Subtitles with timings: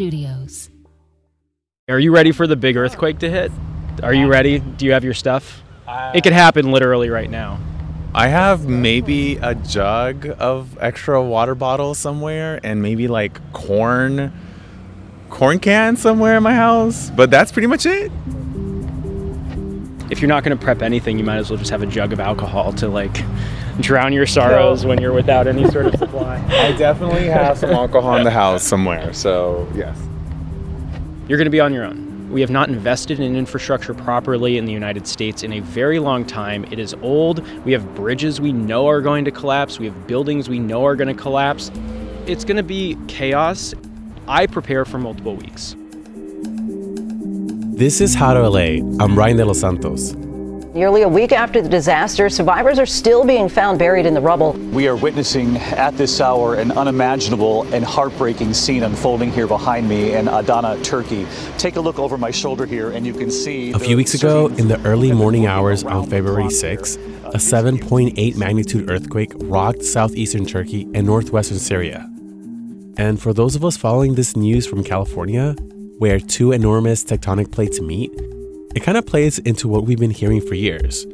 [0.00, 0.70] Studios.
[1.86, 3.52] Are you ready for the big earthquake to hit?
[4.02, 4.58] Are you ready?
[4.58, 5.62] Do you have your stuff?
[6.14, 7.60] it could happen literally right now.
[8.14, 14.32] I have maybe a jug of extra water bottle somewhere and maybe like corn
[15.28, 18.10] corn can somewhere in my house, but that's pretty much it.
[20.10, 22.12] If you're not going to prep anything, you might as well just have a jug
[22.12, 23.24] of alcohol to like
[23.80, 26.44] drown your sorrows when you're without any sort of supply.
[26.48, 29.96] I definitely have some alcohol in the house somewhere, so yes.
[31.28, 32.28] You're going to be on your own.
[32.30, 36.24] We have not invested in infrastructure properly in the United States in a very long
[36.24, 36.64] time.
[36.70, 37.46] It is old.
[37.64, 39.78] We have bridges we know are going to collapse.
[39.78, 41.70] We have buildings we know are going to collapse.
[42.26, 43.74] It's going to be chaos.
[44.28, 45.74] I prepare for multiple weeks.
[47.80, 48.84] This is How to LA.
[49.02, 50.12] I'm Brian de los Santos.
[50.74, 54.52] Nearly a week after the disaster, survivors are still being found buried in the rubble.
[54.52, 60.12] We are witnessing at this hour an unimaginable and heartbreaking scene unfolding here behind me
[60.12, 61.26] in Adana, Turkey.
[61.56, 63.72] Take a look over my shoulder here, and you can see.
[63.72, 68.90] A few weeks ago, in the early morning hours on February 6, a 7.8 magnitude
[68.90, 72.06] earthquake rocked southeastern Turkey and northwestern Syria.
[72.98, 75.56] And for those of us following this news from California,
[76.00, 78.10] where two enormous tectonic plates meet,
[78.74, 81.06] it kind of plays into what we've been hearing for years.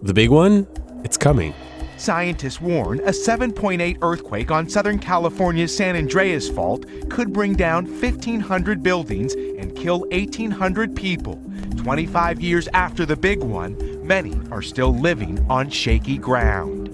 [0.00, 0.66] The big one,
[1.04, 1.52] it's coming.
[1.98, 8.82] Scientists warn a 7.8 earthquake on Southern California's San Andreas Fault could bring down 1,500
[8.82, 11.38] buildings and kill 1,800 people.
[11.76, 13.76] 25 years after the big one,
[14.06, 16.88] many are still living on shaky ground.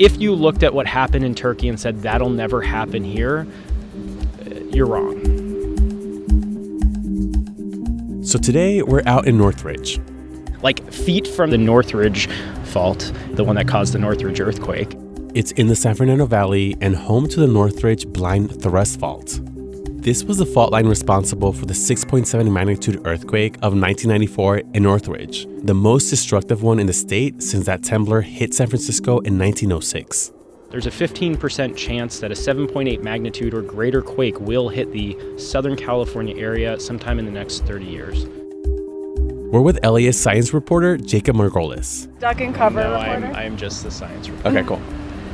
[0.00, 3.46] If you looked at what happened in Turkey and said that'll never happen here,
[4.44, 5.37] uh, you're wrong.
[8.28, 9.98] So today we're out in Northridge.
[10.60, 12.28] Like feet from the Northridge
[12.64, 14.98] fault, the one that caused the Northridge earthquake.
[15.34, 19.40] It's in the San Fernando Valley and home to the Northridge Blind Thrust Fault.
[20.02, 25.46] This was the fault line responsible for the 6.7 magnitude earthquake of 1994 in Northridge,
[25.62, 30.32] the most destructive one in the state since that temblor hit San Francisco in 1906.
[30.70, 35.76] There's a 15% chance that a 7.8 magnitude or greater quake will hit the Southern
[35.76, 38.26] California area sometime in the next 30 years.
[39.50, 42.06] We're with LAist science reporter Jacob Margolis.
[42.18, 43.26] Duck and cover no, reporter.
[43.28, 44.58] I'm, I'm just the science reporter.
[44.58, 44.82] Okay, cool.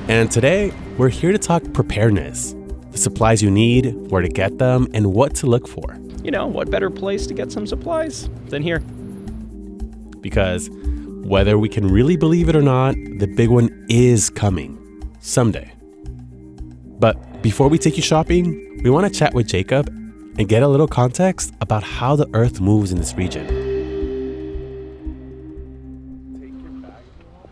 [0.06, 2.54] And today, we're here to talk preparedness
[2.92, 5.98] the supplies you need, where to get them, and what to look for.
[6.22, 8.78] You know, what better place to get some supplies than here?
[10.20, 14.78] Because whether we can really believe it or not, the big one is coming
[15.24, 15.72] someday.
[16.98, 20.68] But before we take you shopping, we want to chat with Jacob and get a
[20.68, 23.46] little context about how the earth moves in this region.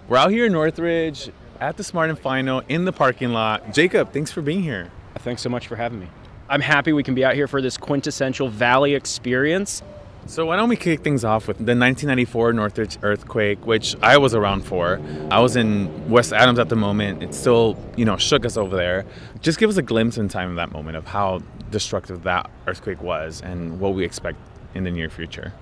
[0.08, 1.30] We're out here in Northridge
[1.60, 3.72] at the Smart and Final in the parking lot.
[3.72, 4.90] Jacob, thanks for being here.
[5.20, 6.08] Thanks so much for having me.
[6.48, 9.82] I'm happy we can be out here for this quintessential valley experience.
[10.26, 14.34] So why don't we kick things off with the 1994 Northridge earthquake, which I was
[14.34, 15.00] around for.
[15.30, 17.22] I was in West Adams at the moment.
[17.22, 19.04] It still, you know, shook us over there.
[19.40, 23.02] Just give us a glimpse in time of that moment of how destructive that earthquake
[23.02, 24.38] was and what we expect
[24.74, 25.52] in the near future.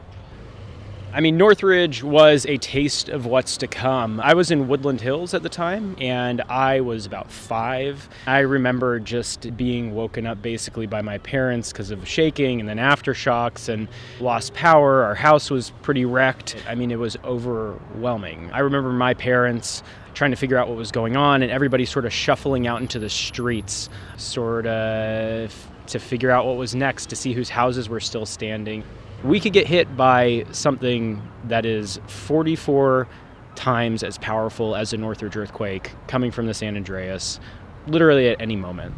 [1.12, 4.20] I mean, Northridge was a taste of what's to come.
[4.20, 8.08] I was in Woodland Hills at the time, and I was about five.
[8.28, 12.76] I remember just being woken up basically by my parents because of shaking and then
[12.76, 13.88] aftershocks and
[14.20, 15.02] lost power.
[15.02, 16.54] Our house was pretty wrecked.
[16.68, 18.48] I mean, it was overwhelming.
[18.52, 19.82] I remember my parents
[20.14, 23.00] trying to figure out what was going on and everybody sort of shuffling out into
[23.00, 25.52] the streets, sort of
[25.88, 28.84] to figure out what was next, to see whose houses were still standing
[29.24, 33.08] we could get hit by something that is 44
[33.54, 37.38] times as powerful as a Northridge earthquake coming from the San Andreas,
[37.86, 38.94] literally at any moment.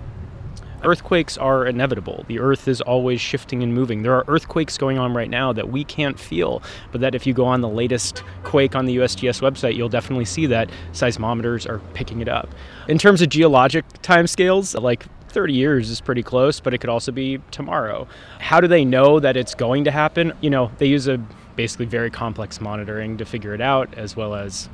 [0.84, 2.24] Earthquakes are inevitable.
[2.26, 4.02] The earth is always shifting and moving.
[4.02, 6.60] There are earthquakes going on right now that we can't feel,
[6.90, 10.24] but that if you go on the latest quake on the USGS website, you'll definitely
[10.24, 12.48] see that seismometers are picking it up.
[12.88, 17.12] In terms of geologic timescales, like 30 years is pretty close, but it could also
[17.12, 18.06] be tomorrow.
[18.38, 20.32] How do they know that it's going to happen?
[20.40, 21.18] You know, they use a
[21.56, 24.68] basically very complex monitoring to figure it out, as well as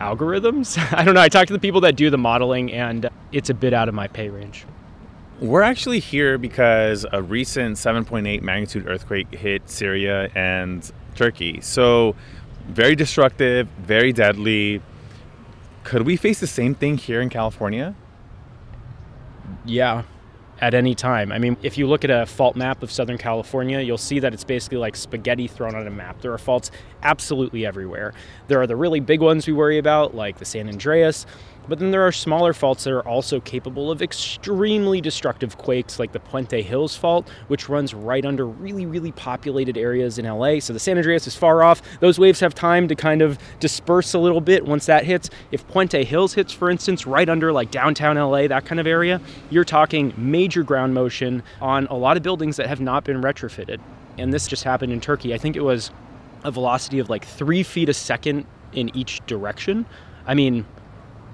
[0.00, 0.78] algorithms.
[0.98, 1.20] I don't know.
[1.20, 3.94] I talked to the people that do the modeling, and it's a bit out of
[3.94, 4.64] my pay range.
[5.40, 11.60] We're actually here because a recent 7.8 magnitude earthquake hit Syria and Turkey.
[11.60, 12.14] So,
[12.68, 14.80] very destructive, very deadly.
[15.82, 17.96] Could we face the same thing here in California?
[19.64, 20.02] Yeah,
[20.60, 21.32] at any time.
[21.32, 24.32] I mean, if you look at a fault map of Southern California, you'll see that
[24.32, 26.20] it's basically like spaghetti thrown on a map.
[26.20, 26.70] There are faults
[27.02, 28.14] absolutely everywhere.
[28.46, 31.26] There are the really big ones we worry about, like the San Andreas,
[31.68, 36.12] but then there are smaller faults that are also capable of extremely destructive quakes, like
[36.12, 40.58] the Puente Hills fault, which runs right under really, really populated areas in LA.
[40.58, 41.82] So the San Andreas is far off.
[42.00, 45.30] Those waves have time to kind of disperse a little bit once that hits.
[45.50, 49.20] If Puente Hills hits, for instance, right under like downtown LA, that kind of area,
[49.50, 53.80] you're talking major ground motion on a lot of buildings that have not been retrofitted.
[54.18, 55.32] And this just happened in Turkey.
[55.32, 55.90] I think it was
[56.44, 59.86] a velocity of like three feet a second in each direction.
[60.26, 60.66] I mean,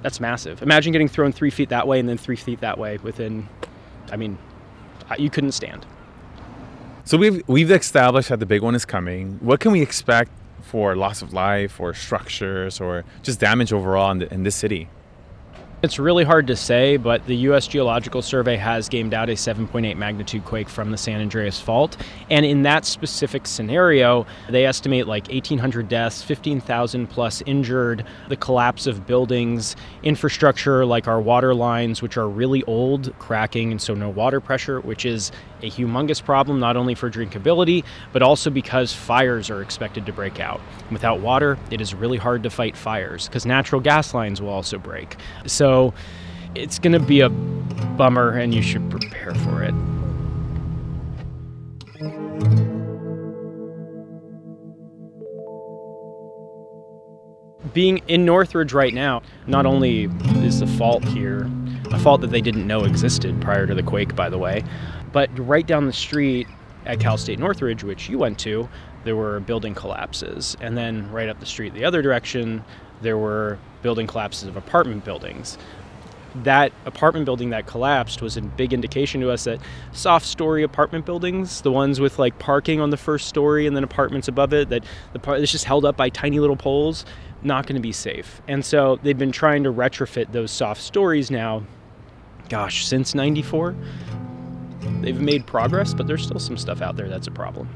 [0.03, 0.63] that's massive.
[0.63, 3.49] Imagine getting thrown three feet that way and then three feet that way within,
[4.11, 4.39] I mean,
[5.19, 5.87] you couldn't stand.
[7.05, 9.39] So we've we've established that the big one is coming.
[9.41, 10.31] What can we expect
[10.61, 14.89] for loss of life or structures or just damage overall in, the, in this city?
[15.81, 17.69] It's really hard to say, but the U.S.
[17.69, 21.97] Geological Survey has gamed out a 7.8 magnitude quake from the San Andreas Fault.
[22.31, 28.89] And in that specific scenario, they estimate like 1,800 deaths, 15,000 plus injured, the collapse
[28.89, 34.09] of buildings, infrastructure like our water lines, which are really old, cracking, and so no
[34.09, 35.31] water pressure, which is
[35.63, 40.41] a humongous problem not only for drinkability, but also because fires are expected to break
[40.41, 40.61] out.
[40.91, 44.79] Without water, it is really hard to fight fires because natural gas lines will also
[44.79, 45.17] break.
[45.47, 45.95] So
[46.55, 49.75] it's going to be a bummer, and you should prepare for it.
[57.75, 60.05] Being in Northridge right now, not only
[60.43, 61.51] is the fault here
[61.93, 64.63] a fault that they didn't know existed prior to the quake, by the way,
[65.13, 66.47] but right down the street
[66.87, 68.69] at Cal State Northridge, which you went to,
[69.05, 70.57] there were building collapses.
[70.61, 72.65] And then right up the street the other direction,
[73.03, 75.57] there were building collapses of apartment buildings.
[76.35, 79.61] That apartment building that collapsed was a big indication to us that
[79.93, 83.83] soft story apartment buildings, the ones with like parking on the first story and then
[83.83, 87.07] apartments above it, that the part it's just held up by tiny little poles,
[87.43, 88.43] not going to be safe.
[88.47, 91.65] And so they've been trying to retrofit those soft stories now
[92.49, 93.75] gosh, since 94
[95.01, 97.69] they've made progress, but there's still some stuff out there that's a problem.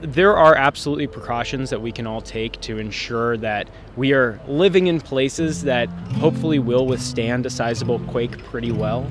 [0.00, 4.86] There are absolutely precautions that we can all take to ensure that we are living
[4.86, 9.06] in places that hopefully will withstand a sizable quake pretty well.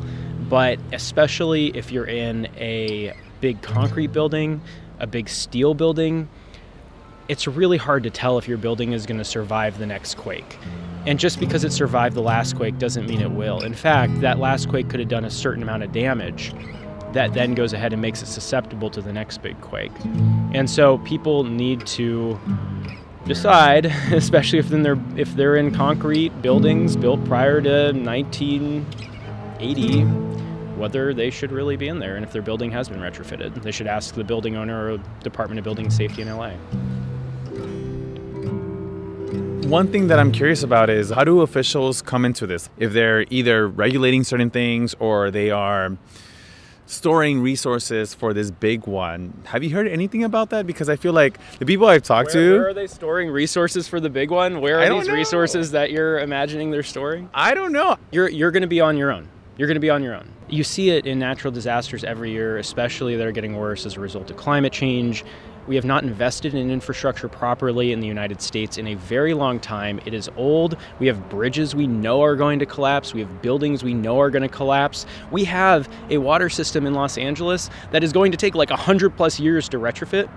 [0.49, 4.61] But especially if you're in a big concrete building,
[4.99, 6.29] a big steel building,
[7.27, 10.57] it's really hard to tell if your building is going to survive the next quake.
[11.05, 13.61] And just because it survived the last quake doesn't mean it will.
[13.61, 16.53] In fact, that last quake could have done a certain amount of damage
[17.13, 19.91] that then goes ahead and makes it susceptible to the next big quake.
[20.53, 22.39] And so people need to
[23.25, 30.01] decide, especially if they're if they're in concrete buildings built prior to 1980,
[30.75, 33.61] whether they should really be in there and if their building has been retrofitted.
[33.61, 36.53] They should ask the building owner or Department of Building Safety in LA.
[39.65, 42.69] One thing that I'm curious about is how do officials come into this?
[42.77, 45.97] If they're either regulating certain things or they are
[46.85, 49.41] storing resources for this big one.
[49.45, 50.67] Have you heard anything about that?
[50.67, 52.57] Because I feel like the people I've talked where, to.
[52.57, 54.61] Where are they storing resources for the big one?
[54.61, 55.13] Where are these know.
[55.13, 57.29] resources that you're imagining they're storing?
[57.33, 57.97] I don't know.
[58.11, 59.27] You're you're going to be on your own.
[59.57, 60.29] You're going to be on your own.
[60.49, 63.99] You see it in natural disasters every year, especially that are getting worse as a
[63.99, 65.23] result of climate change
[65.65, 69.59] we have not invested in infrastructure properly in the United States in a very long
[69.59, 70.01] time.
[70.05, 70.75] It is old.
[70.99, 73.13] We have bridges we know are going to collapse.
[73.13, 75.05] We have buildings we know are going to collapse.
[75.31, 79.15] We have a water system in Los Angeles that is going to take like 100
[79.15, 80.29] plus years to retrofit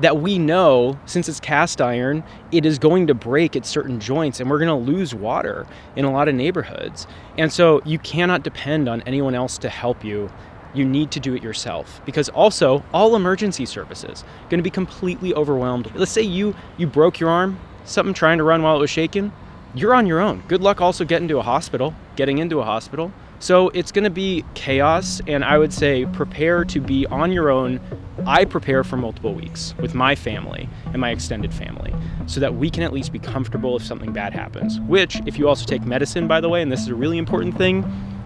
[0.00, 4.40] that we know, since it's cast iron, it is going to break at certain joints
[4.40, 7.06] and we're going to lose water in a lot of neighborhoods.
[7.38, 10.30] And so you cannot depend on anyone else to help you.
[10.74, 12.00] You need to do it yourself.
[12.04, 15.90] Because also all emergency services going to be completely overwhelmed.
[15.94, 19.32] Let's say you you broke your arm something trying to run while it was shaking
[19.76, 20.42] you're on your own.
[20.46, 23.12] Good luck also getting to a hospital getting into a hospital
[23.44, 27.50] So it's going to be chaos, and I would say prepare to be on your
[27.50, 27.78] own.
[28.26, 32.70] I prepare for multiple weeks with my family and my extended family so that we
[32.70, 34.80] can at least be comfortable if something bad happens.
[34.80, 37.58] Which, if you also take medicine, by the way, and this is a really important
[37.58, 37.84] thing,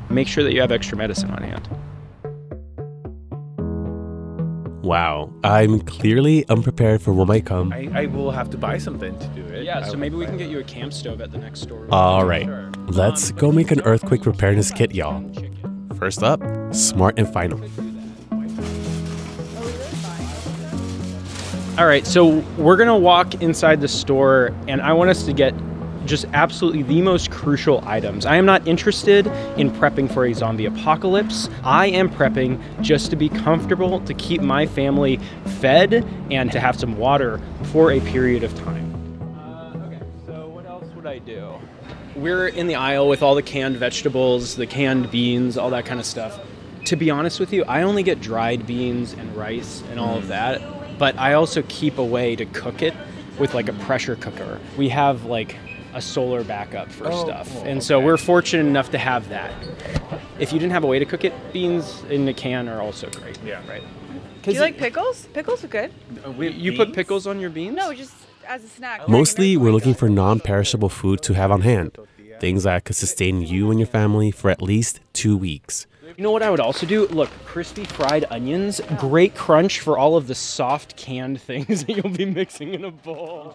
[0.09, 1.69] make sure that you have extra medicine on hand.
[4.83, 7.73] Wow, I'm clearly unprepared for what might come.
[7.73, 9.65] I, I will have to buy something to do it.
[9.65, 11.89] Yeah, so will maybe we can get you a camp stove at the next store.
[11.91, 12.49] All right,
[12.87, 15.29] let's go make an earthquake preparedness kit, y'all.
[15.99, 16.41] First up,
[16.73, 17.61] smart and final.
[21.77, 25.55] All right, so we're gonna walk inside the store, and I want us to get
[26.09, 28.27] just absolutely the most crucial items.
[28.27, 31.49] I am not interested in prepping for a zombie apocalypse.
[31.63, 35.21] I am prepping just to be comfortable, to keep my family
[35.61, 38.89] fed, and to have some water for a period of time.
[39.37, 41.53] Uh, okay, so what else would I do?
[42.17, 46.01] We're in the aisle with all the canned vegetables, the canned beans, all that kind
[46.01, 46.41] of stuff.
[46.87, 50.29] To be honest with you, I only get dried beans and rice and all of
[50.29, 52.95] that, but I also keep a way to cook it
[53.39, 54.59] with like a pressure cooker.
[54.77, 55.57] We have like
[55.95, 57.51] a solar backup for Oh, stuff.
[57.53, 57.63] cool.
[57.63, 59.51] And so we're fortunate enough to have that.
[60.39, 63.09] If you didn't have a way to cook it, beans in a can are also
[63.11, 63.39] great.
[63.45, 63.61] Yeah.
[63.69, 63.83] Right.
[64.43, 65.27] Do you like pickles?
[65.35, 65.93] Pickles are good.
[66.39, 67.77] You put pickles on your beans?
[67.77, 68.15] No, just
[68.47, 69.09] as a snack.
[69.09, 71.97] Mostly, we're looking for non perishable food to have on hand,
[72.41, 75.87] things that could sustain you and your family for at least two weeks.
[76.17, 77.07] You know what I would also do?
[77.09, 82.15] Look, crispy fried onions, great crunch for all of the soft canned things that you'll
[82.15, 83.55] be mixing in a bowl.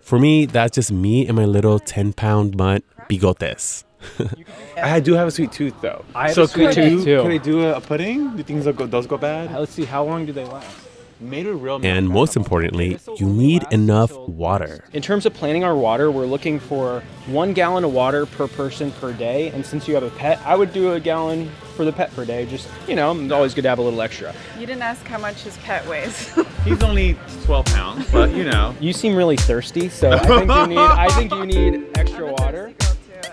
[0.00, 3.84] For me, that's just me and my little 10 pound mutt, bigotes.
[4.76, 6.04] I do have a sweet tooth though.
[6.12, 7.22] I have so a sweet tooth, you, too.
[7.22, 8.36] Could I do a, a pudding?
[8.36, 9.52] Do things go, those go bad?
[9.52, 10.76] Let's see, how long do they last?
[11.22, 11.84] Made with real milk.
[11.84, 14.84] And most importantly, you need enough water.
[14.92, 18.90] In terms of planning our water, we're looking for one gallon of water per person
[18.92, 19.48] per day.
[19.50, 22.24] And since you have a pet, I would do a gallon for the pet per
[22.24, 22.44] day.
[22.46, 24.34] Just, you know, it's always good to have a little extra.
[24.58, 26.36] You didn't ask how much his pet weighs.
[26.64, 28.74] He's only 12 pounds, but you know.
[28.80, 32.72] You seem really thirsty, so I think you need I think you need extra water.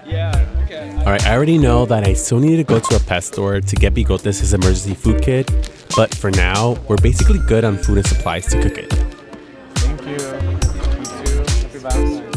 [0.06, 0.92] Yeah, okay.
[1.00, 3.62] All right, I already know that I still need to go to a pet store
[3.62, 5.48] to get Bigotes his emergency food kit,
[5.96, 8.92] but for now, we're basically good on food and supplies to cook it.
[9.76, 10.14] Thank you.
[10.14, 10.20] You
[11.26, 11.44] too.
[11.62, 12.30] Happy Valentine's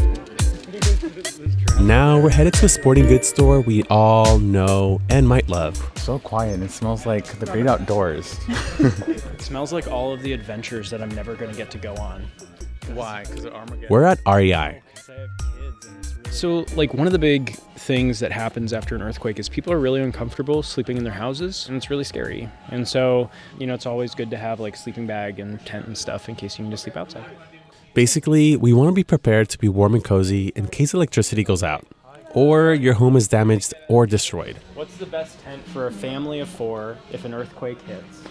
[1.80, 5.90] Now we're headed to a sporting goods store we all know and might love.
[5.97, 6.61] So quiet.
[6.62, 8.38] It smells like the great outdoors.
[8.78, 11.94] It smells like all of the adventures that I'm never going to get to go
[11.97, 12.25] on.
[12.94, 13.25] Why?
[13.25, 13.88] Because of Armageddon.
[13.90, 14.82] We're at REI.
[16.32, 19.78] So, like, one of the big things that happens after an earthquake is people are
[19.78, 22.48] really uncomfortable sleeping in their houses, and it's really scary.
[22.70, 25.96] And so, you know, it's always good to have like sleeping bag and tent and
[25.96, 27.24] stuff in case you need to sleep outside.
[27.92, 31.62] Basically, we want to be prepared to be warm and cozy in case electricity goes
[31.62, 31.86] out,
[32.32, 34.56] or your home is damaged or destroyed.
[34.74, 38.22] What's the best tent for a family of four if an earthquake hits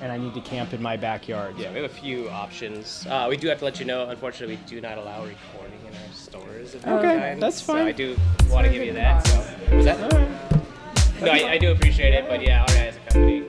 [0.00, 1.56] and I need to camp in my backyard?
[1.58, 3.06] Yeah, we have a few options.
[3.06, 5.94] Uh, we do have to let you know, unfortunately, we do not allow recording in
[5.94, 6.74] our stores.
[6.74, 7.76] Of Okay, any kind, that's So.
[7.76, 8.16] I do
[8.48, 9.26] want to give you that.
[9.26, 9.98] So, was that?
[11.20, 13.44] No, I, I do appreciate it, but yeah, REI as a company.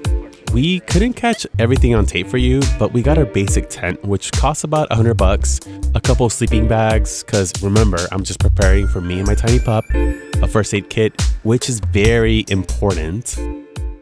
[0.52, 4.34] We couldn't catch everything on tape for you, but we got our basic tent, which
[4.34, 5.62] costs about 100 bucks,
[5.96, 9.60] a couple of sleeping bags, because remember, I'm just preparing for me and my tiny
[9.60, 13.38] pup, a first aid kit, which is very important.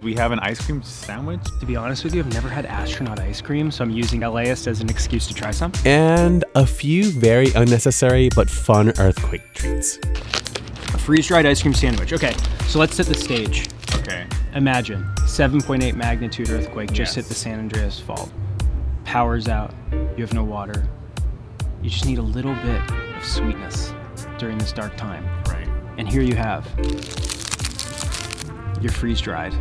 [0.01, 1.41] We have an ice cream sandwich.
[1.60, 4.65] To be honest with you, I've never had astronaut ice cream, so I'm using LAist
[4.68, 5.74] as an excuse to try some.
[5.86, 9.98] and a few very unnecessary but fun earthquake treats.
[10.94, 12.13] A freeze dried ice cream sandwich.
[12.13, 12.34] Okay,
[12.68, 13.68] so let's set the stage.
[13.96, 14.25] Okay.
[14.53, 17.15] Imagine 7.8 magnitude earthquake just Yes.
[17.15, 18.32] hit the San Andreas Fault.
[19.03, 19.74] Power's out.
[19.91, 20.88] You have no water.
[21.82, 22.82] You just need a little bit
[23.18, 23.94] of sweetness
[24.38, 25.25] during this dark time.
[25.50, 25.68] Right.
[25.98, 26.65] And here you have
[28.81, 29.53] your freeze dried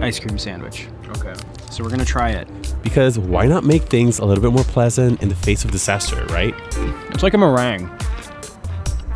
[0.00, 0.86] ice cream sandwich.
[1.16, 1.34] Okay.
[1.70, 2.48] So we're gonna try it.
[2.82, 6.24] Because why not make things a little bit more pleasant in the face of disaster,
[6.26, 6.54] right?
[7.10, 7.90] It's like a meringue.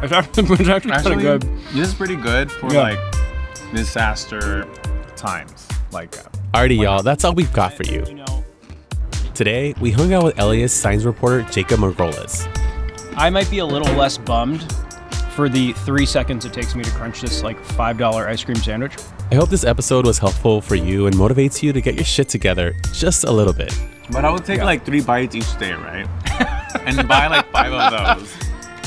[0.03, 1.43] It's actually, it's actually, kinda Actually, good.
[1.73, 2.81] this is pretty good for Yeah.
[2.83, 2.99] like
[3.75, 4.67] disaster
[5.17, 5.69] times.
[5.93, 6.23] Like, uh,
[6.55, 8.05] Alrighty, y'all, that's all we've got for you.
[8.09, 8.25] You
[9.35, 12.47] Today, we hung out with LAist science reporter Jacob Margolis.
[13.17, 14.71] I might be a little less bummed
[15.35, 18.57] for the three seconds it takes me to crunch this like five dollar ice cream
[18.57, 18.93] sandwich.
[19.33, 22.29] I hope this episode was helpful for you and motivates you to get your shit
[22.29, 23.75] together just a little bit.
[24.11, 26.07] but I would take like three bites each day, right?
[26.81, 28.37] and buy like five of those.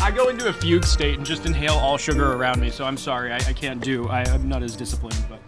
[0.04, 2.96] I go into a fugue state and just inhale all sugar around me, so I'm
[2.96, 4.08] sorry, I, I can't do.
[4.08, 5.40] I, I'm not as disciplined, but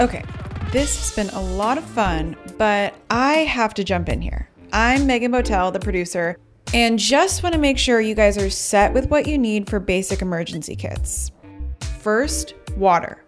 [0.00, 0.24] Okay,
[0.72, 4.50] this has been a lot of fun, but I have to jump in here.
[4.72, 6.38] I'm Megan Botel, the producer,
[6.72, 9.78] and just want to make sure you guys are set with what you need for
[9.78, 11.30] basic emergency kits.
[12.00, 13.23] First, water.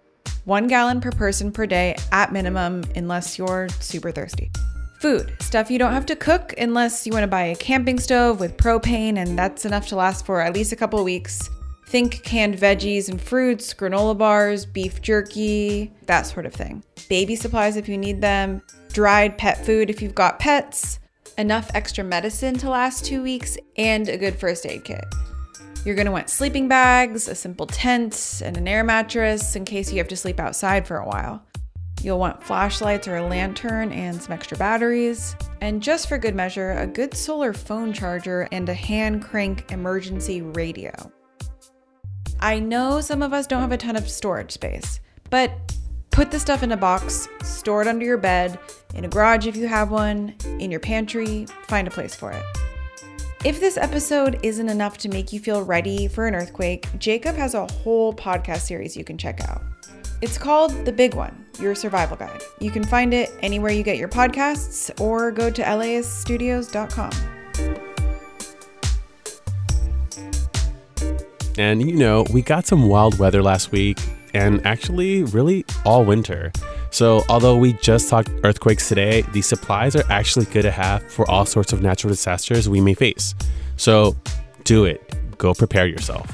[0.47, 4.49] One gallon per person per day at minimum, unless you're super thirsty.
[5.01, 8.39] Food, stuff you don't have to cook unless you want to buy a camping stove
[8.39, 11.49] with propane, and that's enough to last for at least a couple weeks.
[11.87, 16.81] Think canned veggies and fruits, granola bars, beef jerky, that sort of thing.
[17.09, 18.61] Baby supplies if you need them,
[18.93, 20.99] dried pet food if you've got pets,
[21.37, 25.03] enough extra medicine to last two weeks, and a good first aid kit.
[25.87, 29.99] You're gonna want sleeping bags, a simple tent, and an air mattress in case you
[29.99, 31.41] have to sleep outside for a while.
[32.01, 35.37] You'll want flashlights or a lantern and some extra batteries.
[35.61, 40.41] And just for good measure, a good solar phone charger and a hand crank emergency
[40.41, 40.91] radio.
[42.41, 45.53] I know some of us don't have a ton of storage space, but
[46.11, 48.59] put the stuff in a box, store it under your bed,
[48.93, 52.43] in a garage if you have one, in your pantry, find a place for it.
[53.47, 57.53] If this episode isn't enough to make you feel ready for an earthquake, Jacob has
[57.53, 59.61] a whole podcast series you can check out.
[60.21, 62.41] It's called The Big One Your Survival Guide.
[62.59, 67.11] You can find it anywhere you get your podcasts or go to laiststudios.com.
[71.57, 73.97] And you know, we got some wild weather last week
[74.33, 76.51] and actually really all winter.
[76.91, 81.29] So, although we just talked earthquakes today, these supplies are actually good to have for
[81.29, 83.35] all sorts of natural disasters we may face.
[83.75, 84.15] So,
[84.63, 85.37] do it.
[85.37, 86.31] Go prepare yourself.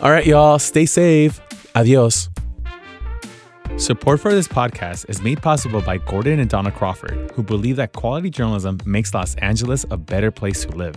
[0.00, 1.40] All right, y'all, stay safe.
[1.74, 2.28] Adios.
[3.76, 7.92] Support for this podcast is made possible by Gordon and Donna Crawford, who believe that
[7.92, 10.96] quality journalism makes Los Angeles a better place to live.